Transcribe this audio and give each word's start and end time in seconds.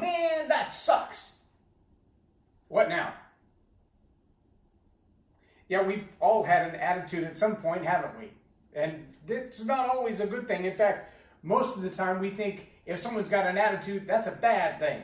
man, 0.00 0.48
that 0.48 0.72
sucks. 0.72 1.36
What 2.68 2.88
now? 2.88 3.14
Yeah, 5.68 5.82
we've 5.82 6.04
all 6.20 6.44
had 6.44 6.68
an 6.68 6.76
attitude 6.76 7.24
at 7.24 7.38
some 7.38 7.56
point, 7.56 7.84
haven't 7.84 8.18
we? 8.18 8.30
And 8.74 9.14
it's 9.26 9.64
not 9.64 9.90
always 9.90 10.20
a 10.20 10.26
good 10.26 10.48
thing. 10.48 10.64
In 10.64 10.76
fact, 10.76 11.14
most 11.42 11.76
of 11.76 11.82
the 11.82 11.90
time 11.90 12.20
we 12.20 12.30
think 12.30 12.68
if 12.86 12.98
someone's 12.98 13.28
got 13.28 13.46
an 13.46 13.58
attitude, 13.58 14.06
that's 14.06 14.26
a 14.26 14.32
bad 14.32 14.78
thing. 14.78 15.02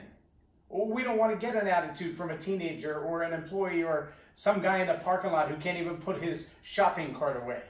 We 0.70 1.04
don't 1.04 1.18
want 1.18 1.38
to 1.38 1.46
get 1.46 1.54
an 1.54 1.68
attitude 1.68 2.16
from 2.16 2.30
a 2.30 2.38
teenager 2.38 2.98
or 2.98 3.22
an 3.22 3.32
employee 3.32 3.84
or 3.84 4.12
some 4.34 4.61
guy 4.61 4.79
in 4.79 4.88
the 4.88 4.95
parking 4.95 5.32
lot 5.32 5.50
who 5.50 5.56
can't 5.56 5.79
even 5.79 5.98
put 5.98 6.22
his 6.22 6.50
shopping 6.62 7.14
cart 7.14 7.36
away. 7.42 7.62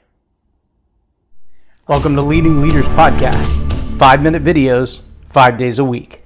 Welcome 1.86 2.14
to 2.16 2.22
Leading 2.22 2.62
Leaders 2.62 2.88
Podcast. 2.88 3.98
Five 3.98 4.22
minute 4.22 4.42
videos, 4.42 5.02
five 5.26 5.58
days 5.58 5.78
a 5.78 5.84
week. 5.84 6.23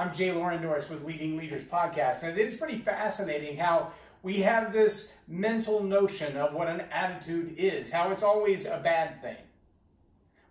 I'm 0.00 0.14
J 0.14 0.32
Loren 0.32 0.62
Norris 0.62 0.88
with 0.88 1.04
Leading 1.04 1.36
Leaders 1.36 1.60
Podcast, 1.62 2.22
and 2.22 2.38
it 2.38 2.46
is 2.46 2.54
pretty 2.54 2.78
fascinating 2.78 3.58
how 3.58 3.92
we 4.22 4.40
have 4.40 4.72
this 4.72 5.12
mental 5.28 5.82
notion 5.82 6.38
of 6.38 6.54
what 6.54 6.68
an 6.68 6.84
attitude 6.90 7.54
is, 7.58 7.92
how 7.92 8.10
it's 8.10 8.22
always 8.22 8.64
a 8.64 8.80
bad 8.82 9.20
thing. 9.20 9.36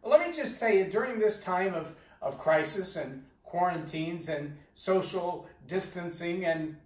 Well, 0.03 0.11
let 0.11 0.27
me 0.27 0.31
just 0.31 0.59
tell 0.59 0.69
you, 0.69 0.85
during 0.85 1.17
this 1.17 1.43
time 1.43 1.73
of, 1.73 1.95
of 2.21 2.37
crisis 2.37 2.95
and 2.95 3.25
quarantines 3.41 4.29
and 4.29 4.55
social 4.75 5.49
distancing 5.65 6.45
and 6.45 6.77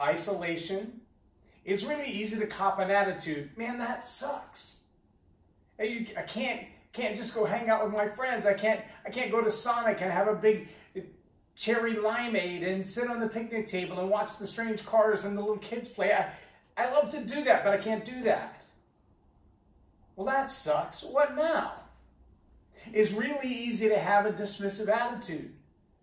isolation, 0.00 1.00
it's 1.64 1.82
really 1.82 2.08
easy 2.08 2.38
to 2.38 2.46
cop 2.46 2.78
an 2.78 2.92
attitude. 2.92 3.50
Man, 3.58 3.76
that 3.78 4.06
sucks. 4.06 4.82
Hey, 5.76 6.14
I 6.16 6.22
can't 6.22 6.60
can't 6.92 7.16
just 7.16 7.34
go 7.34 7.44
hang 7.44 7.68
out 7.68 7.82
with 7.82 7.92
my 7.92 8.06
friends. 8.06 8.46
I 8.46 8.54
can't 8.54 8.82
I 9.04 9.10
can't 9.10 9.32
go 9.32 9.42
to 9.42 9.50
Sonic 9.50 10.00
and 10.00 10.12
have 10.12 10.28
a 10.28 10.36
big 10.36 10.68
cherry 11.56 11.94
limeade 11.94 12.66
and 12.66 12.86
sit 12.86 13.08
on 13.08 13.20
the 13.20 13.28
picnic 13.28 13.66
table 13.66 14.00
and 14.00 14.10
watch 14.10 14.38
the 14.38 14.46
strange 14.46 14.84
cars 14.84 15.24
and 15.24 15.36
the 15.36 15.40
little 15.40 15.58
kids 15.58 15.88
play. 15.88 16.12
I, 16.12 16.30
I 16.76 16.90
love 16.90 17.10
to 17.10 17.20
do 17.20 17.44
that, 17.44 17.64
but 17.64 17.72
I 17.72 17.78
can't 17.78 18.04
do 18.04 18.22
that. 18.24 18.64
Well, 20.16 20.26
that 20.26 20.50
sucks. 20.50 21.02
What 21.02 21.36
now? 21.36 21.72
It's 22.92 23.12
really 23.12 23.48
easy 23.48 23.88
to 23.88 23.98
have 23.98 24.26
a 24.26 24.32
dismissive 24.32 24.88
attitude, 24.88 25.54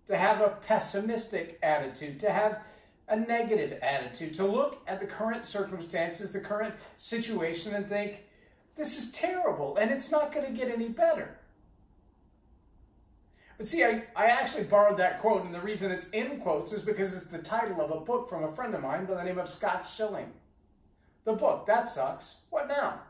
to 0.07 0.17
have 0.17 0.41
a 0.41 0.57
pessimistic 0.67 1.59
attitude, 1.61 2.19
to 2.21 2.31
have 2.31 2.59
a 3.07 3.15
negative 3.15 3.77
attitude, 3.81 4.33
to 4.35 4.45
look 4.45 4.81
at 4.87 4.99
the 4.99 5.05
current 5.05 5.45
circumstances, 5.45 6.31
the 6.31 6.39
current 6.39 6.73
situation, 6.97 7.75
and 7.75 7.87
think, 7.87 8.23
this 8.77 8.97
is 8.97 9.11
terrible 9.11 9.75
and 9.77 9.91
it's 9.91 10.11
not 10.11 10.33
going 10.33 10.45
to 10.45 10.51
get 10.51 10.73
any 10.73 10.87
better. 10.87 11.37
But 13.61 13.67
see, 13.67 13.83
I, 13.83 14.05
I 14.15 14.25
actually 14.25 14.63
borrowed 14.63 14.97
that 14.97 15.19
quote, 15.19 15.45
and 15.45 15.53
the 15.53 15.61
reason 15.61 15.91
it's 15.91 16.09
in 16.09 16.39
quotes 16.39 16.73
is 16.73 16.81
because 16.81 17.13
it's 17.13 17.27
the 17.27 17.37
title 17.37 17.79
of 17.79 17.91
a 17.91 17.99
book 17.99 18.27
from 18.27 18.43
a 18.43 18.51
friend 18.51 18.73
of 18.73 18.81
mine 18.81 19.05
by 19.05 19.13
the 19.13 19.23
name 19.23 19.37
of 19.37 19.47
Scott 19.47 19.87
Schilling. 19.87 20.31
The 21.25 21.33
book, 21.33 21.67
That 21.67 21.87
Sucks, 21.87 22.37
What 22.49 22.67
Now? 22.67 23.01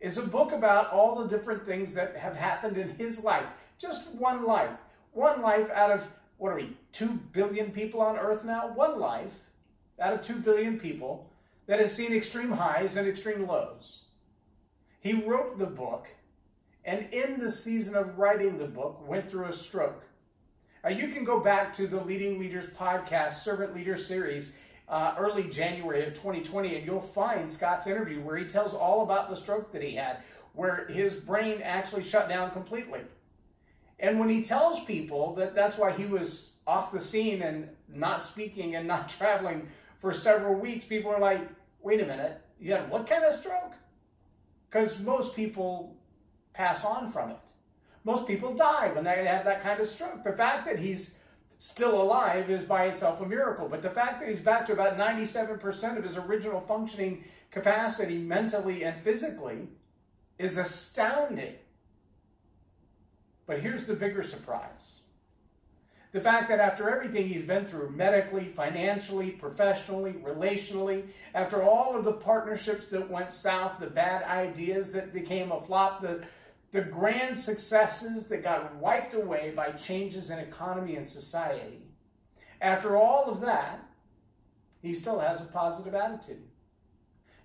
is 0.00 0.16
a 0.16 0.22
book 0.22 0.52
about 0.52 0.90
all 0.90 1.16
the 1.16 1.28
different 1.28 1.66
things 1.66 1.92
that 1.96 2.16
have 2.16 2.34
happened 2.34 2.78
in 2.78 2.96
his 2.96 3.22
life. 3.22 3.44
Just 3.76 4.08
one 4.14 4.46
life. 4.46 4.70
One 5.12 5.42
life 5.42 5.70
out 5.72 5.90
of, 5.90 6.08
what 6.38 6.52
are 6.52 6.56
we, 6.56 6.74
2 6.92 7.20
billion 7.34 7.70
people 7.70 8.00
on 8.00 8.16
earth 8.16 8.46
now? 8.46 8.72
One 8.74 8.98
life 8.98 9.34
out 10.00 10.14
of 10.14 10.22
2 10.22 10.36
billion 10.36 10.80
people 10.80 11.30
that 11.66 11.78
has 11.78 11.92
seen 11.94 12.14
extreme 12.14 12.52
highs 12.52 12.96
and 12.96 13.06
extreme 13.06 13.46
lows. 13.46 14.06
He 14.98 15.12
wrote 15.12 15.58
the 15.58 15.66
book 15.66 16.06
and 16.84 17.06
in 17.12 17.40
the 17.40 17.50
season 17.50 17.94
of 17.94 18.18
writing 18.18 18.58
the 18.58 18.66
book, 18.66 19.06
went 19.06 19.30
through 19.30 19.46
a 19.46 19.52
stroke. 19.52 20.04
Uh, 20.84 20.88
you 20.88 21.08
can 21.08 21.24
go 21.24 21.40
back 21.40 21.72
to 21.74 21.86
the 21.86 22.00
Leading 22.00 22.38
Leaders 22.38 22.70
podcast, 22.70 23.34
Servant 23.34 23.74
Leader 23.74 23.96
series, 23.96 24.54
uh, 24.88 25.14
early 25.18 25.44
January 25.44 26.06
of 26.06 26.14
2020, 26.14 26.76
and 26.76 26.86
you'll 26.86 27.00
find 27.00 27.50
Scott's 27.50 27.86
interview 27.86 28.20
where 28.20 28.36
he 28.36 28.46
tells 28.46 28.74
all 28.74 29.02
about 29.02 29.28
the 29.28 29.36
stroke 29.36 29.72
that 29.72 29.82
he 29.82 29.96
had, 29.96 30.18
where 30.54 30.86
his 30.88 31.16
brain 31.16 31.60
actually 31.62 32.02
shut 32.02 32.28
down 32.28 32.50
completely. 32.52 33.00
And 34.00 34.18
when 34.18 34.28
he 34.28 34.42
tells 34.42 34.84
people 34.84 35.34
that 35.34 35.54
that's 35.54 35.76
why 35.76 35.92
he 35.92 36.04
was 36.04 36.52
off 36.66 36.92
the 36.92 37.00
scene 37.00 37.42
and 37.42 37.68
not 37.88 38.24
speaking 38.24 38.76
and 38.76 38.86
not 38.86 39.08
traveling 39.18 39.68
for 40.00 40.12
several 40.14 40.54
weeks, 40.54 40.84
people 40.84 41.10
are 41.10 41.20
like, 41.20 41.48
wait 41.82 42.00
a 42.00 42.06
minute, 42.06 42.40
you 42.60 42.72
had 42.72 42.88
what 42.88 43.06
kind 43.06 43.24
of 43.24 43.34
stroke? 43.34 43.72
Because 44.70 45.00
most 45.00 45.34
people 45.34 45.97
pass 46.58 46.84
on 46.84 47.10
from 47.10 47.30
it. 47.30 47.38
Most 48.02 48.26
people 48.26 48.52
die 48.52 48.90
when 48.92 49.04
they 49.04 49.24
have 49.24 49.44
that 49.44 49.62
kind 49.62 49.80
of 49.80 49.88
stroke. 49.88 50.24
The 50.24 50.32
fact 50.32 50.66
that 50.66 50.80
he's 50.80 51.16
still 51.60 52.02
alive 52.02 52.50
is 52.50 52.64
by 52.64 52.86
itself 52.86 53.20
a 53.20 53.26
miracle, 53.26 53.68
but 53.68 53.80
the 53.80 53.90
fact 53.90 54.20
that 54.20 54.28
he's 54.28 54.40
back 54.40 54.66
to 54.66 54.72
about 54.72 54.98
97% 54.98 55.96
of 55.96 56.02
his 56.02 56.16
original 56.16 56.60
functioning 56.60 57.24
capacity 57.52 58.18
mentally 58.18 58.82
and 58.82 59.00
physically 59.02 59.68
is 60.38 60.58
astounding. 60.58 61.54
But 63.46 63.60
here's 63.60 63.86
the 63.86 63.94
bigger 63.94 64.24
surprise. 64.24 65.00
The 66.10 66.20
fact 66.20 66.48
that 66.48 66.58
after 66.58 66.88
everything 66.90 67.28
he's 67.28 67.42
been 67.42 67.66
through 67.66 67.90
medically, 67.90 68.46
financially, 68.46 69.30
professionally, 69.30 70.14
relationally, 70.14 71.04
after 71.34 71.62
all 71.62 71.96
of 71.96 72.04
the 72.04 72.12
partnerships 72.12 72.88
that 72.88 73.10
went 73.10 73.34
south, 73.34 73.78
the 73.78 73.88
bad 73.88 74.22
ideas 74.24 74.90
that 74.92 75.12
became 75.12 75.52
a 75.52 75.60
flop, 75.60 76.00
the, 76.00 76.24
the 76.72 76.82
grand 76.82 77.38
successes 77.38 78.28
that 78.28 78.42
got 78.42 78.74
wiped 78.76 79.14
away 79.14 79.52
by 79.54 79.72
changes 79.72 80.30
in 80.30 80.38
economy 80.38 80.96
and 80.96 81.08
society, 81.08 81.82
after 82.60 82.96
all 82.96 83.30
of 83.30 83.40
that, 83.40 83.84
he 84.82 84.92
still 84.92 85.18
has 85.20 85.40
a 85.40 85.46
positive 85.46 85.94
attitude. 85.94 86.42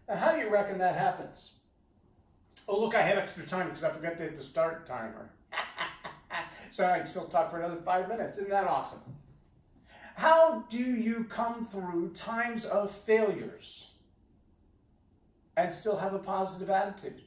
Now, 0.07 0.15
how 0.15 0.31
do 0.33 0.39
you 0.39 0.49
reckon 0.49 0.77
that 0.79 0.97
happens? 0.97 1.53
Oh, 2.67 2.79
look, 2.79 2.95
I 2.95 3.01
have 3.01 3.17
extra 3.17 3.45
time 3.45 3.67
because 3.67 3.83
I 3.83 3.89
forgot 3.89 4.17
to 4.17 4.23
hit 4.23 4.35
the 4.35 4.43
start 4.43 4.85
timer. 4.85 5.31
so 6.69 6.85
I 6.85 6.99
can 6.99 7.07
still 7.07 7.25
talk 7.25 7.51
for 7.51 7.59
another 7.59 7.81
five 7.81 8.07
minutes. 8.07 8.37
Isn't 8.37 8.49
that 8.49 8.67
awesome? 8.67 9.01
How 10.15 10.65
do 10.69 10.77
you 10.77 11.25
come 11.25 11.65
through 11.65 12.11
times 12.13 12.65
of 12.65 12.91
failures 12.91 13.91
and 15.57 15.73
still 15.73 15.97
have 15.97 16.13
a 16.13 16.19
positive 16.19 16.69
attitude? 16.69 17.21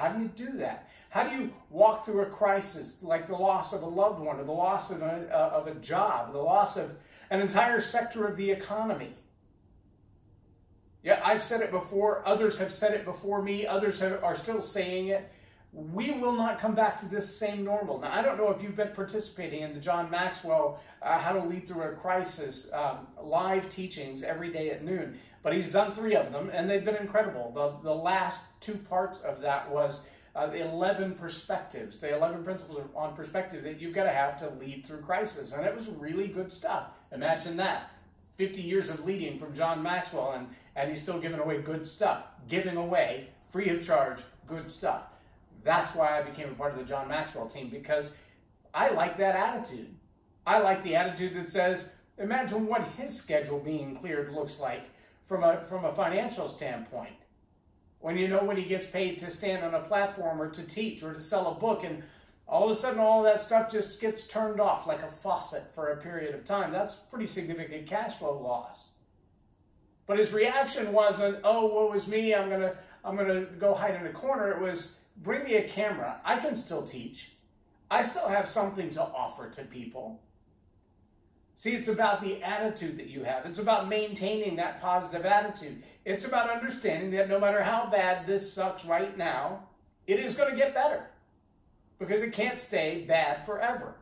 How 0.00 0.08
do 0.08 0.22
you 0.22 0.28
do 0.28 0.56
that? 0.58 0.88
How 1.10 1.28
do 1.28 1.36
you 1.36 1.52
walk 1.68 2.06
through 2.06 2.22
a 2.22 2.26
crisis 2.26 3.02
like 3.02 3.26
the 3.26 3.36
loss 3.36 3.74
of 3.74 3.82
a 3.82 3.86
loved 3.86 4.20
one 4.20 4.38
or 4.38 4.44
the 4.44 4.52
loss 4.52 4.90
of 4.90 5.02
a, 5.02 5.28
uh, 5.30 5.58
of 5.58 5.66
a 5.66 5.74
job, 5.74 6.32
the 6.32 6.38
loss 6.38 6.78
of 6.78 6.92
an 7.28 7.40
entire 7.40 7.80
sector 7.80 8.26
of 8.26 8.38
the 8.38 8.50
economy? 8.50 9.12
Yeah, 11.02 11.20
I've 11.22 11.42
said 11.42 11.60
it 11.60 11.70
before. 11.70 12.26
Others 12.26 12.58
have 12.58 12.72
said 12.72 12.94
it 12.94 13.04
before 13.04 13.42
me. 13.42 13.66
Others 13.66 14.00
have, 14.00 14.24
are 14.24 14.34
still 14.34 14.62
saying 14.62 15.08
it. 15.08 15.30
We 15.72 16.10
will 16.10 16.32
not 16.32 16.58
come 16.58 16.74
back 16.74 16.98
to 17.00 17.06
this 17.06 17.34
same 17.36 17.64
normal. 17.64 18.00
Now, 18.00 18.12
I 18.12 18.22
don't 18.22 18.36
know 18.36 18.50
if 18.50 18.60
you've 18.60 18.74
been 18.74 18.92
participating 18.92 19.62
in 19.62 19.72
the 19.72 19.78
John 19.78 20.10
Maxwell 20.10 20.80
uh, 21.00 21.18
How 21.18 21.32
to 21.32 21.44
Lead 21.44 21.68
Through 21.68 21.82
a 21.82 21.92
Crisis 21.92 22.72
um, 22.72 23.06
live 23.22 23.68
teachings 23.68 24.24
every 24.24 24.52
day 24.52 24.70
at 24.70 24.84
noon, 24.84 25.18
but 25.44 25.52
he's 25.52 25.70
done 25.70 25.94
three 25.94 26.16
of 26.16 26.32
them, 26.32 26.50
and 26.52 26.68
they've 26.68 26.84
been 26.84 26.96
incredible. 26.96 27.52
The, 27.54 27.88
the 27.88 27.94
last 27.94 28.42
two 28.60 28.74
parts 28.74 29.20
of 29.22 29.40
that 29.42 29.70
was 29.70 30.08
uh, 30.34 30.48
the 30.48 30.68
11 30.68 31.14
perspectives, 31.14 31.98
the 31.98 32.14
11 32.14 32.42
principles 32.42 32.80
on 32.94 33.14
perspective 33.14 33.62
that 33.62 33.80
you've 33.80 33.94
got 33.94 34.04
to 34.04 34.10
have 34.10 34.38
to 34.40 34.50
lead 34.58 34.84
through 34.86 35.02
crisis. 35.02 35.52
And 35.52 35.64
it 35.64 35.74
was 35.74 35.88
really 35.88 36.28
good 36.28 36.52
stuff. 36.52 36.88
Imagine 37.12 37.56
that. 37.58 37.92
50 38.36 38.62
years 38.62 38.88
of 38.88 39.04
leading 39.04 39.38
from 39.38 39.54
John 39.54 39.82
Maxwell, 39.82 40.32
and, 40.32 40.48
and 40.74 40.88
he's 40.88 41.02
still 41.02 41.20
giving 41.20 41.40
away 41.40 41.60
good 41.60 41.86
stuff. 41.86 42.24
Giving 42.48 42.76
away, 42.76 43.28
free 43.50 43.68
of 43.68 43.84
charge, 43.84 44.22
good 44.46 44.70
stuff. 44.70 45.09
That's 45.62 45.94
why 45.94 46.18
I 46.18 46.22
became 46.22 46.48
a 46.48 46.54
part 46.54 46.72
of 46.72 46.78
the 46.78 46.84
John 46.84 47.08
Maxwell 47.08 47.48
team 47.48 47.68
because 47.68 48.16
I 48.72 48.90
like 48.90 49.18
that 49.18 49.36
attitude. 49.36 49.94
I 50.46 50.58
like 50.60 50.82
the 50.82 50.96
attitude 50.96 51.34
that 51.36 51.50
says, 51.50 51.94
imagine 52.18 52.66
what 52.66 52.88
his 52.96 53.16
schedule 53.16 53.58
being 53.58 53.96
cleared 53.96 54.32
looks 54.32 54.58
like 54.58 54.84
from 55.26 55.44
a, 55.44 55.64
from 55.64 55.84
a 55.84 55.92
financial 55.92 56.48
standpoint. 56.48 57.14
When 58.00 58.16
you 58.16 58.28
know 58.28 58.42
when 58.42 58.56
he 58.56 58.64
gets 58.64 58.86
paid 58.86 59.18
to 59.18 59.30
stand 59.30 59.62
on 59.62 59.74
a 59.74 59.80
platform 59.80 60.40
or 60.40 60.48
to 60.48 60.66
teach 60.66 61.02
or 61.02 61.14
to 61.14 61.20
sell 61.20 61.48
a 61.48 61.54
book 61.54 61.84
and 61.84 62.02
all 62.48 62.64
of 62.64 62.76
a 62.76 62.80
sudden 62.80 62.98
all 62.98 63.22
that 63.22 63.40
stuff 63.40 63.70
just 63.70 64.00
gets 64.00 64.26
turned 64.26 64.58
off 64.58 64.86
like 64.86 65.02
a 65.02 65.10
faucet 65.10 65.64
for 65.74 65.92
a 65.92 65.96
period 65.98 66.34
of 66.34 66.44
time 66.44 66.72
that's 66.72 66.96
pretty 66.96 67.26
significant 67.26 67.86
cash 67.86 68.16
flow 68.16 68.40
loss. 68.40 68.94
But 70.06 70.18
his 70.18 70.32
reaction 70.32 70.92
wasn't 70.92 71.38
oh 71.44 71.66
woe 71.66 71.92
is 71.92 72.08
me 72.08 72.34
i'm 72.34 72.48
gonna 72.48 72.74
i'm 73.04 73.16
gonna 73.16 73.42
go 73.42 73.74
hide 73.74 73.94
in 73.94 74.06
a 74.06 74.12
corner. 74.12 74.50
It 74.50 74.60
was 74.60 75.02
bring 75.20 75.44
me 75.44 75.54
a 75.54 75.68
camera 75.68 76.20
i 76.24 76.36
can 76.36 76.56
still 76.56 76.82
teach 76.82 77.32
i 77.90 78.02
still 78.02 78.28
have 78.28 78.48
something 78.48 78.90
to 78.90 79.00
offer 79.02 79.48
to 79.48 79.62
people 79.64 80.20
See, 81.60 81.74
it's 81.74 81.88
about 81.88 82.22
the 82.22 82.42
attitude 82.42 82.96
that 82.96 83.08
you 83.08 83.22
have. 83.24 83.44
It's 83.44 83.58
about 83.58 83.86
maintaining 83.86 84.56
that 84.56 84.80
positive 84.80 85.26
attitude. 85.26 85.82
It's 86.06 86.24
about 86.24 86.48
understanding 86.48 87.10
that 87.10 87.28
no 87.28 87.38
matter 87.38 87.62
how 87.62 87.84
bad 87.84 88.26
this 88.26 88.50
sucks 88.50 88.86
right 88.86 89.14
now, 89.18 89.64
it 90.06 90.20
is 90.20 90.36
going 90.36 90.50
to 90.50 90.56
get 90.56 90.72
better 90.72 91.10
because 91.98 92.22
it 92.22 92.32
can't 92.32 92.58
stay 92.58 93.04
bad 93.06 93.44
forever. 93.44 93.96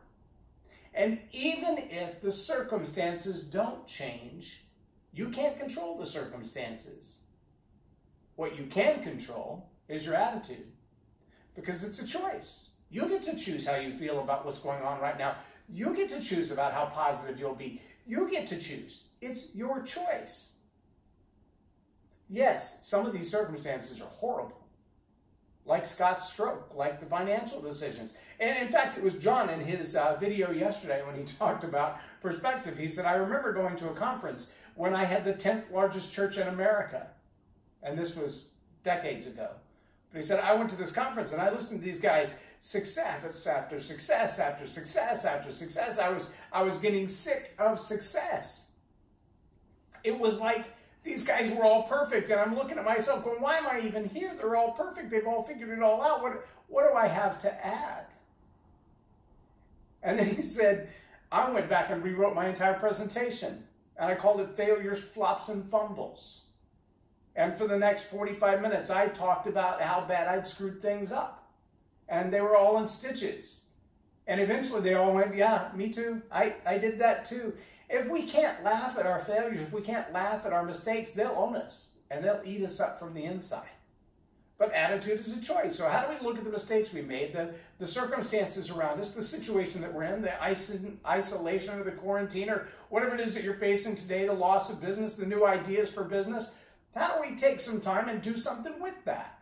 And 0.93 1.19
even 1.33 1.77
if 1.89 2.21
the 2.21 2.31
circumstances 2.31 3.43
don't 3.43 3.85
change, 3.85 4.63
you 5.11 5.27
can't 5.27 5.59
control 5.59 5.97
the 5.97 6.05
circumstances. 6.05 7.23
What 8.37 8.57
you 8.57 8.67
can 8.67 9.03
control 9.03 9.69
is 9.89 10.05
your 10.05 10.15
attitude 10.15 10.71
because 11.59 11.83
it's 11.83 12.01
a 12.01 12.07
choice. 12.07 12.69
You 12.89 13.07
get 13.07 13.23
to 13.23 13.35
choose 13.35 13.67
how 13.67 13.75
you 13.75 13.93
feel 13.93 14.19
about 14.19 14.45
what's 14.45 14.59
going 14.59 14.81
on 14.81 14.99
right 14.99 15.17
now. 15.17 15.35
You 15.67 15.95
get 15.95 16.09
to 16.09 16.19
choose 16.19 16.51
about 16.51 16.73
how 16.73 16.85
positive 16.85 17.39
you'll 17.39 17.55
be. 17.55 17.81
You 18.07 18.29
get 18.29 18.47
to 18.47 18.57
choose. 18.57 19.03
It's 19.21 19.55
your 19.55 19.83
choice. 19.83 20.53
Yes, 22.29 22.87
some 22.87 23.05
of 23.05 23.13
these 23.13 23.29
circumstances 23.29 24.01
are 24.01 24.07
horrible, 24.07 24.67
like 25.65 25.85
Scott's 25.85 26.31
stroke, 26.31 26.71
like 26.75 26.99
the 26.99 27.05
financial 27.07 27.59
decisions. 27.59 28.13
And 28.39 28.57
in 28.65 28.71
fact, 28.71 28.97
it 28.97 29.03
was 29.03 29.15
John 29.15 29.49
in 29.49 29.59
his 29.59 29.95
uh, 29.95 30.15
video 30.19 30.51
yesterday 30.51 31.03
when 31.05 31.15
he 31.15 31.23
talked 31.39 31.63
about 31.63 31.99
perspective. 32.21 32.77
He 32.77 32.87
said, 32.87 33.05
I 33.05 33.13
remember 33.13 33.51
going 33.53 33.75
to 33.77 33.89
a 33.89 33.93
conference 33.93 34.53
when 34.75 34.95
I 34.95 35.05
had 35.05 35.25
the 35.25 35.33
10th 35.33 35.71
largest 35.71 36.13
church 36.13 36.37
in 36.37 36.47
America. 36.47 37.07
And 37.81 37.97
this 37.97 38.15
was 38.15 38.53
decades 38.83 39.27
ago. 39.27 39.49
But 40.11 40.21
he 40.21 40.25
said, 40.25 40.39
I 40.39 40.55
went 40.55 40.69
to 40.71 40.75
this 40.75 40.91
conference 40.91 41.33
and 41.33 41.41
I 41.41 41.51
listened 41.51 41.79
to 41.81 41.85
these 41.85 41.99
guys 41.99 42.35
success 42.59 43.47
after 43.47 43.79
success 43.79 44.39
after 44.39 44.67
success 44.67 45.25
after 45.25 45.51
success. 45.51 45.99
I 45.99 46.09
was, 46.09 46.33
I 46.51 46.63
was 46.63 46.79
getting 46.79 47.07
sick 47.07 47.53
of 47.59 47.79
success. 47.79 48.71
It 50.03 50.17
was 50.17 50.39
like 50.39 50.65
these 51.03 51.25
guys 51.25 51.51
were 51.53 51.63
all 51.63 51.83
perfect, 51.83 52.29
and 52.29 52.39
I'm 52.39 52.55
looking 52.55 52.77
at 52.77 52.85
myself 52.85 53.23
going, 53.23 53.41
why 53.41 53.57
am 53.57 53.67
I 53.67 53.81
even 53.85 54.07
here? 54.09 54.33
They're 54.35 54.55
all 54.55 54.71
perfect. 54.71 55.09
They've 55.09 55.25
all 55.25 55.43
figured 55.43 55.69
it 55.69 55.81
all 55.81 56.01
out. 56.01 56.21
What, 56.21 56.45
what 56.67 56.89
do 56.89 56.95
I 56.95 57.07
have 57.07 57.39
to 57.39 57.65
add? 57.65 58.05
And 60.03 60.19
then 60.19 60.27
he 60.27 60.41
said, 60.41 60.89
I 61.31 61.49
went 61.49 61.69
back 61.69 61.89
and 61.89 62.03
rewrote 62.03 62.35
my 62.35 62.47
entire 62.47 62.73
presentation, 62.73 63.63
and 63.97 64.11
I 64.11 64.15
called 64.15 64.41
it 64.41 64.55
Failures, 64.55 65.01
Flops, 65.01 65.49
and 65.49 65.69
Fumbles. 65.69 66.45
And 67.39 67.55
for 67.55 67.67
the 67.67 67.77
next 67.77 68.03
45 68.03 68.61
minutes, 68.61 68.89
I 68.89 69.07
talked 69.07 69.47
about 69.47 69.81
how 69.81 70.01
bad 70.01 70.27
I'd 70.27 70.45
screwed 70.45 70.81
things 70.81 71.13
up. 71.13 71.47
And 72.09 72.33
they 72.33 72.41
were 72.41 72.57
all 72.57 72.77
in 72.79 72.87
stitches. 72.89 73.67
And 74.27 74.41
eventually 74.41 74.81
they 74.81 74.95
all 74.95 75.13
went, 75.13 75.33
Yeah, 75.33 75.69
me 75.73 75.87
too. 75.89 76.21
I, 76.29 76.55
I 76.65 76.77
did 76.77 76.99
that 76.99 77.23
too. 77.23 77.53
If 77.89 78.09
we 78.09 78.23
can't 78.23 78.61
laugh 78.61 78.97
at 78.97 79.05
our 79.05 79.19
failures, 79.19 79.61
if 79.61 79.71
we 79.71 79.79
can't 79.81 80.11
laugh 80.11 80.45
at 80.45 80.51
our 80.51 80.65
mistakes, 80.65 81.13
they'll 81.13 81.33
own 81.37 81.55
us 81.55 81.99
and 82.11 82.25
they'll 82.25 82.41
eat 82.43 82.61
us 82.61 82.81
up 82.81 82.99
from 82.99 83.13
the 83.13 83.23
inside. 83.23 83.69
But 84.57 84.73
attitude 84.73 85.21
is 85.21 85.37
a 85.37 85.41
choice. 85.41 85.77
So 85.77 85.87
how 85.87 86.01
do 86.01 86.13
we 86.13 86.27
look 86.27 86.37
at 86.37 86.43
the 86.43 86.49
mistakes 86.49 86.91
we 86.91 87.01
made, 87.01 87.31
the, 87.31 87.53
the 87.77 87.87
circumstances 87.87 88.69
around 88.69 88.99
us, 88.99 89.13
the 89.13 89.23
situation 89.23 89.79
that 89.79 89.93
we're 89.93 90.03
in, 90.03 90.21
the 90.21 90.33
isolation 91.07 91.79
or 91.79 91.83
the 91.85 91.91
quarantine 91.91 92.49
or 92.49 92.67
whatever 92.89 93.15
it 93.15 93.21
is 93.21 93.33
that 93.33 93.45
you're 93.45 93.53
facing 93.53 93.95
today, 93.95 94.27
the 94.27 94.33
loss 94.33 94.69
of 94.69 94.81
business, 94.81 95.15
the 95.15 95.25
new 95.25 95.45
ideas 95.45 95.89
for 95.89 96.03
business? 96.03 96.53
How 96.95 97.15
do 97.15 97.29
we 97.29 97.35
take 97.35 97.59
some 97.59 97.81
time 97.81 98.09
and 98.09 98.21
do 98.21 98.35
something 98.35 98.79
with 98.79 99.05
that? 99.05 99.39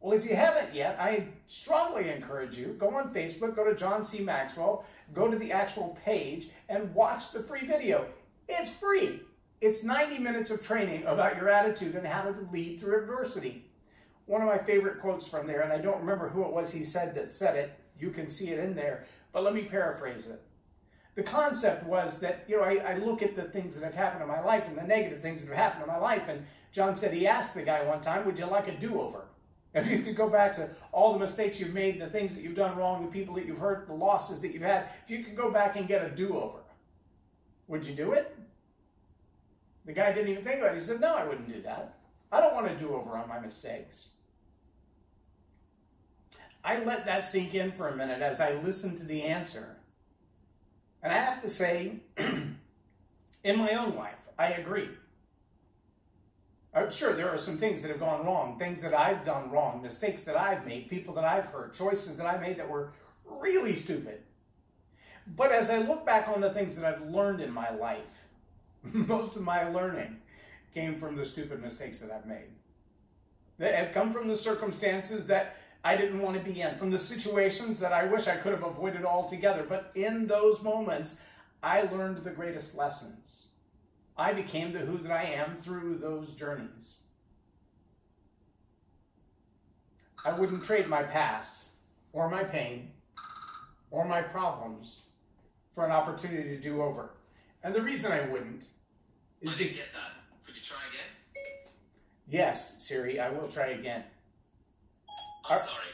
Well, 0.00 0.18
if 0.18 0.24
you 0.24 0.34
haven't 0.34 0.74
yet, 0.74 0.96
I 0.98 1.28
strongly 1.46 2.10
encourage 2.10 2.58
you 2.58 2.76
go 2.78 2.96
on 2.96 3.14
Facebook, 3.14 3.54
go 3.54 3.64
to 3.64 3.76
John 3.76 4.04
C. 4.04 4.20
Maxwell, 4.20 4.84
go 5.14 5.30
to 5.30 5.38
the 5.38 5.52
actual 5.52 5.96
page, 6.04 6.48
and 6.68 6.92
watch 6.94 7.30
the 7.30 7.40
free 7.40 7.64
video. 7.64 8.06
It's 8.48 8.70
free. 8.70 9.20
It's 9.60 9.84
90 9.84 10.18
minutes 10.18 10.50
of 10.50 10.60
training 10.60 11.04
about 11.06 11.36
your 11.36 11.48
attitude 11.48 11.94
and 11.94 12.04
how 12.04 12.22
to 12.22 12.34
lead 12.52 12.80
through 12.80 13.00
adversity. 13.00 13.66
One 14.26 14.42
of 14.42 14.48
my 14.48 14.58
favorite 14.58 15.00
quotes 15.00 15.28
from 15.28 15.46
there, 15.46 15.60
and 15.60 15.72
I 15.72 15.78
don't 15.78 16.00
remember 16.00 16.28
who 16.28 16.44
it 16.44 16.52
was 16.52 16.72
he 16.72 16.82
said 16.82 17.14
that 17.14 17.30
said 17.30 17.56
it. 17.56 17.78
You 17.98 18.10
can 18.10 18.28
see 18.28 18.50
it 18.50 18.58
in 18.58 18.74
there, 18.74 19.04
but 19.32 19.44
let 19.44 19.54
me 19.54 19.62
paraphrase 19.62 20.26
it. 20.26 20.42
The 21.14 21.22
concept 21.22 21.84
was 21.86 22.20
that, 22.20 22.44
you 22.48 22.56
know, 22.56 22.62
I, 22.62 22.76
I 22.76 22.96
look 22.96 23.22
at 23.22 23.36
the 23.36 23.42
things 23.42 23.74
that 23.74 23.84
have 23.84 23.94
happened 23.94 24.22
in 24.22 24.28
my 24.28 24.40
life 24.40 24.66
and 24.66 24.76
the 24.76 24.82
negative 24.82 25.20
things 25.20 25.42
that 25.42 25.48
have 25.48 25.56
happened 25.56 25.82
in 25.82 25.88
my 25.88 25.98
life, 25.98 26.28
and 26.28 26.46
John 26.72 26.96
said 26.96 27.12
he 27.12 27.26
asked 27.26 27.54
the 27.54 27.62
guy 27.62 27.84
one 27.84 28.00
time, 28.00 28.24
Would 28.24 28.38
you 28.38 28.46
like 28.46 28.68
a 28.68 28.74
do 28.74 29.00
over? 29.00 29.24
If 29.74 29.90
you 29.90 30.02
could 30.02 30.16
go 30.16 30.28
back 30.28 30.54
to 30.56 30.68
all 30.92 31.14
the 31.14 31.18
mistakes 31.18 31.58
you've 31.58 31.72
made, 31.72 31.98
the 31.98 32.08
things 32.10 32.34
that 32.34 32.42
you've 32.42 32.54
done 32.54 32.76
wrong, 32.76 33.06
the 33.06 33.10
people 33.10 33.34
that 33.36 33.46
you've 33.46 33.58
hurt, 33.58 33.86
the 33.86 33.94
losses 33.94 34.42
that 34.42 34.52
you've 34.52 34.62
had, 34.62 34.88
if 35.02 35.10
you 35.10 35.24
could 35.24 35.34
go 35.34 35.50
back 35.50 35.76
and 35.76 35.88
get 35.88 36.04
a 36.04 36.10
do 36.10 36.36
over, 36.36 36.58
would 37.68 37.86
you 37.86 37.94
do 37.94 38.12
it? 38.12 38.36
The 39.86 39.94
guy 39.94 40.12
didn't 40.12 40.28
even 40.28 40.44
think 40.44 40.60
about 40.60 40.72
it. 40.72 40.74
He 40.74 40.80
said, 40.80 41.00
No, 41.00 41.14
I 41.14 41.24
wouldn't 41.24 41.50
do 41.50 41.62
that. 41.62 41.94
I 42.30 42.40
don't 42.40 42.54
want 42.54 42.66
to 42.68 42.76
do 42.76 42.94
over 42.94 43.16
on 43.16 43.28
my 43.28 43.40
mistakes. 43.40 44.10
I 46.64 46.82
let 46.84 47.06
that 47.06 47.24
sink 47.24 47.54
in 47.54 47.72
for 47.72 47.88
a 47.88 47.96
minute 47.96 48.22
as 48.22 48.40
I 48.40 48.52
listened 48.54 48.98
to 48.98 49.04
the 49.04 49.22
answer. 49.22 49.76
And 51.02 51.12
I 51.12 51.16
have 51.16 51.42
to 51.42 51.48
say, 51.48 51.96
in 52.16 53.58
my 53.58 53.72
own 53.72 53.96
life, 53.96 54.18
I 54.38 54.48
agree. 54.48 54.88
Uh, 56.74 56.88
sure, 56.88 57.12
there 57.12 57.28
are 57.28 57.38
some 57.38 57.58
things 57.58 57.82
that 57.82 57.88
have 57.88 58.00
gone 58.00 58.24
wrong, 58.24 58.58
things 58.58 58.80
that 58.80 58.94
I've 58.94 59.24
done 59.24 59.50
wrong, 59.50 59.82
mistakes 59.82 60.24
that 60.24 60.36
I've 60.36 60.66
made, 60.66 60.88
people 60.88 61.12
that 61.14 61.24
I've 61.24 61.46
hurt, 61.46 61.74
choices 61.74 62.16
that 62.16 62.26
I 62.26 62.38
made 62.38 62.56
that 62.58 62.68
were 62.68 62.92
really 63.26 63.76
stupid. 63.76 64.22
But 65.26 65.52
as 65.52 65.70
I 65.70 65.78
look 65.78 66.06
back 66.06 66.28
on 66.28 66.40
the 66.40 66.50
things 66.50 66.76
that 66.76 66.84
I've 66.84 67.02
learned 67.02 67.40
in 67.40 67.52
my 67.52 67.70
life, 67.70 68.26
most 68.82 69.36
of 69.36 69.42
my 69.42 69.68
learning 69.68 70.18
came 70.74 70.98
from 70.98 71.16
the 71.16 71.24
stupid 71.24 71.62
mistakes 71.62 72.00
that 72.00 72.10
I've 72.10 72.26
made. 72.26 72.48
That 73.58 73.74
have 73.74 73.92
come 73.92 74.12
from 74.12 74.28
the 74.28 74.36
circumstances 74.36 75.26
that 75.26 75.56
I 75.84 75.96
didn't 75.96 76.20
want 76.20 76.36
to 76.36 76.42
be 76.42 76.60
in, 76.60 76.76
from 76.76 76.90
the 76.90 76.98
situations 76.98 77.80
that 77.80 77.92
I 77.92 78.04
wish 78.04 78.28
I 78.28 78.36
could 78.36 78.52
have 78.52 78.62
avoided 78.62 79.04
altogether. 79.04 79.64
But 79.68 79.90
in 79.94 80.26
those 80.26 80.62
moments, 80.62 81.20
I 81.62 81.82
learned 81.82 82.18
the 82.18 82.30
greatest 82.30 82.76
lessons. 82.76 83.46
I 84.16 84.32
became 84.32 84.72
the 84.72 84.80
who 84.80 84.98
that 84.98 85.10
I 85.10 85.24
am 85.24 85.56
through 85.60 85.98
those 85.98 86.32
journeys. 86.32 86.98
I 90.24 90.32
wouldn't 90.32 90.62
trade 90.62 90.86
my 90.86 91.02
past 91.02 91.64
or 92.12 92.30
my 92.30 92.44
pain 92.44 92.90
or 93.90 94.04
my 94.04 94.22
problems 94.22 95.02
for 95.74 95.84
an 95.84 95.90
opportunity 95.90 96.50
to 96.50 96.60
do 96.60 96.82
over. 96.82 97.10
And 97.64 97.74
the 97.74 97.82
reason 97.82 98.12
I 98.12 98.20
wouldn't 98.26 98.64
is 99.40 99.54
I 99.54 99.58
didn't 99.58 99.74
get 99.74 99.92
that. 99.92 100.12
Could 100.44 100.56
you 100.56 100.62
try 100.62 100.78
again? 100.90 101.72
Yes, 102.28 102.82
Siri, 102.82 103.18
I 103.18 103.30
will 103.30 103.48
try 103.48 103.68
again. 103.68 104.04
I'm 105.48 105.56
sorry. 105.56 105.86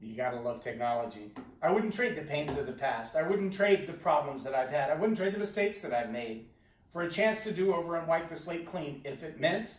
You 0.00 0.14
gotta 0.14 0.40
love 0.40 0.60
technology. 0.60 1.32
I 1.60 1.70
wouldn't 1.70 1.92
trade 1.92 2.16
the 2.16 2.22
pains 2.22 2.56
of 2.56 2.66
the 2.66 2.72
past. 2.72 3.16
I 3.16 3.22
wouldn't 3.22 3.52
trade 3.52 3.86
the 3.86 3.92
problems 3.94 4.44
that 4.44 4.54
I've 4.54 4.70
had. 4.70 4.90
I 4.90 4.94
wouldn't 4.94 5.18
trade 5.18 5.34
the 5.34 5.38
mistakes 5.38 5.80
that 5.80 5.92
I've 5.92 6.10
made 6.10 6.46
for 6.92 7.02
a 7.02 7.10
chance 7.10 7.40
to 7.44 7.52
do 7.52 7.74
over 7.74 7.96
and 7.96 8.06
wipe 8.06 8.28
the 8.28 8.36
slate 8.36 8.66
clean 8.66 9.00
if 9.04 9.22
it 9.22 9.40
meant 9.40 9.74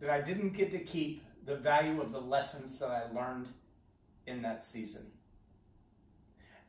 that 0.00 0.10
I 0.10 0.20
didn't 0.20 0.50
get 0.50 0.72
to 0.72 0.78
keep 0.80 1.24
the 1.46 1.56
value 1.56 2.00
of 2.00 2.10
the 2.10 2.20
lessons 2.20 2.76
that 2.78 2.90
I 2.90 3.04
learned 3.14 3.48
in 4.26 4.42
that 4.42 4.64
season. 4.64 5.12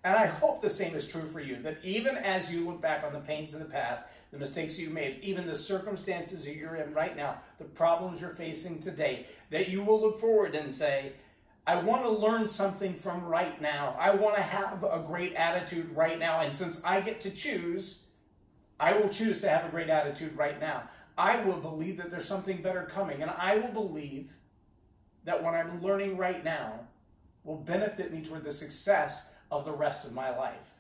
And 0.05 0.15
I 0.15 0.27
hope 0.27 0.61
the 0.61 0.69
same 0.69 0.93
is 0.93 1.07
true 1.07 1.27
for 1.27 1.39
you, 1.39 1.59
that 1.63 1.79
even 1.83 2.15
as 2.15 2.53
you 2.53 2.63
look 2.63 2.79
back 2.79 3.03
on 3.03 3.11
the 3.11 3.19
pains 3.19 3.55
of 3.55 3.59
the 3.59 3.65
past, 3.65 4.03
the 4.31 4.37
mistakes 4.37 4.79
you 4.79 4.91
made, 4.91 5.19
even 5.23 5.47
the 5.47 5.55
circumstances 5.55 6.45
that 6.45 6.55
you're 6.55 6.75
in 6.75 6.93
right 6.93 7.17
now, 7.17 7.39
the 7.57 7.63
problems 7.63 8.21
you're 8.21 8.35
facing 8.35 8.79
today, 8.79 9.25
that 9.49 9.67
you 9.69 9.83
will 9.83 9.99
look 9.99 10.19
forward 10.19 10.53
and 10.53 10.71
say, 10.71 11.13
I 11.65 11.77
want 11.77 12.03
to 12.03 12.09
learn 12.11 12.47
something 12.47 12.93
from 12.93 13.25
right 13.25 13.59
now. 13.59 13.95
I 13.99 14.11
want 14.11 14.35
to 14.35 14.43
have 14.43 14.83
a 14.83 15.03
great 15.07 15.33
attitude 15.33 15.89
right 15.95 16.19
now. 16.19 16.41
And 16.41 16.53
since 16.53 16.83
I 16.83 17.01
get 17.01 17.19
to 17.21 17.31
choose, 17.31 18.05
I 18.79 18.95
will 18.95 19.09
choose 19.09 19.39
to 19.39 19.49
have 19.49 19.65
a 19.65 19.69
great 19.69 19.89
attitude 19.89 20.37
right 20.37 20.61
now. 20.61 20.83
I 21.17 21.43
will 21.43 21.57
believe 21.57 21.97
that 21.97 22.11
there's 22.11 22.27
something 22.27 22.61
better 22.61 22.83
coming. 22.83 23.23
And 23.23 23.31
I 23.31 23.57
will 23.57 23.73
believe 23.73 24.29
that 25.23 25.41
what 25.41 25.55
I'm 25.55 25.81
learning 25.81 26.15
right 26.15 26.43
now 26.43 26.81
will 27.43 27.57
benefit 27.57 28.13
me 28.13 28.21
toward 28.21 28.43
the 28.43 28.51
success 28.51 29.31
of 29.51 29.65
the 29.65 29.71
rest 29.71 30.05
of 30.05 30.13
my 30.13 30.35
life. 30.35 30.71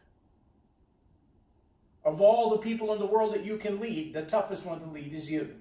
Of 2.03 2.21
all 2.21 2.51
the 2.51 2.57
people 2.57 2.93
in 2.93 2.99
the 2.99 3.05
world 3.05 3.33
that 3.33 3.45
you 3.45 3.57
can 3.57 3.79
lead, 3.79 4.13
the 4.13 4.21
toughest 4.23 4.65
one 4.65 4.79
to 4.79 4.85
lead 4.85 5.13
is 5.13 5.31
you. 5.31 5.55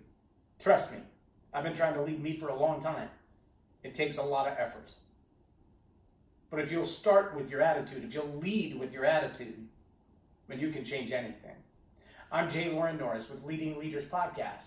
Trust 0.59 0.93
me, 0.93 0.99
I've 1.53 1.65
been 1.65 1.77
trying 1.77 1.95
to 1.95 2.03
lead 2.03 2.23
me 2.23 2.37
for 2.37 2.49
a 2.49 2.59
long 2.59 2.83
time. 2.83 3.09
It 3.83 3.95
takes 3.95 4.19
a 4.19 4.23
lot 4.23 4.47
of 4.47 4.59
effort. 4.59 4.91
But 6.51 6.61
if 6.61 6.71
you'll 6.71 6.87
start 6.87 7.35
with 7.35 7.51
your 7.51 7.61
attitude, 7.63 8.05
if 8.05 8.15
you'll 8.15 8.39
lead 8.41 8.79
with 8.79 8.93
your 8.93 9.05
attitude, 9.05 9.69
then 10.49 10.61
you 10.61 10.71
can 10.71 10.85
change 10.85 11.13
anything. 11.13 11.57
I'm 12.31 12.51
J 12.51 12.71
Loren 12.71 12.99
Norris 12.99 13.31
with 13.31 13.45
Leading 13.45 13.79
Leaders 13.79 14.07
Podcast 14.07 14.67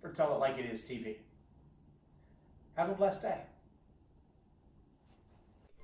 for 0.00 0.10
Tell 0.10 0.34
It 0.34 0.38
Like 0.38 0.58
It 0.58 0.66
Is 0.66 0.82
TV. 0.82 1.16
Have 2.76 2.88
a 2.88 2.94
blessed 2.94 3.22
day. 3.22 3.40